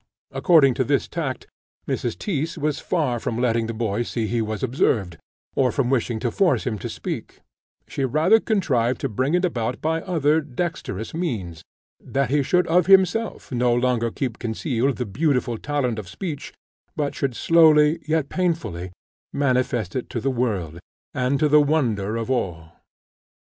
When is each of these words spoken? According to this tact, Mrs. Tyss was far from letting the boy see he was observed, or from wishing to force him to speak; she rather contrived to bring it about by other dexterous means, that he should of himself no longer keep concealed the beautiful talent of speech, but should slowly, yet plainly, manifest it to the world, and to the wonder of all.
According 0.31 0.73
to 0.81 0.83
this 0.83 1.07
tact, 1.07 1.45
Mrs. 1.87 2.17
Tyss 2.17 2.57
was 2.57 2.79
far 2.79 3.19
from 3.19 3.37
letting 3.37 3.67
the 3.67 3.73
boy 3.75 4.01
see 4.01 4.25
he 4.25 4.41
was 4.41 4.63
observed, 4.63 5.17
or 5.55 5.71
from 5.71 5.91
wishing 5.91 6.19
to 6.21 6.31
force 6.31 6.63
him 6.65 6.79
to 6.79 6.89
speak; 6.89 7.41
she 7.87 8.03
rather 8.03 8.39
contrived 8.39 8.99
to 9.01 9.09
bring 9.09 9.35
it 9.35 9.45
about 9.45 9.79
by 9.79 10.01
other 10.01 10.41
dexterous 10.41 11.13
means, 11.13 11.61
that 12.03 12.31
he 12.31 12.41
should 12.41 12.65
of 12.65 12.87
himself 12.87 13.51
no 13.51 13.71
longer 13.75 14.09
keep 14.09 14.39
concealed 14.39 14.97
the 14.97 15.05
beautiful 15.05 15.59
talent 15.59 15.99
of 15.99 16.09
speech, 16.09 16.51
but 16.95 17.13
should 17.13 17.35
slowly, 17.35 17.99
yet 18.07 18.27
plainly, 18.27 18.91
manifest 19.31 19.95
it 19.95 20.09
to 20.09 20.19
the 20.19 20.31
world, 20.31 20.79
and 21.13 21.37
to 21.37 21.47
the 21.47 21.61
wonder 21.61 22.15
of 22.15 22.31
all. 22.31 22.71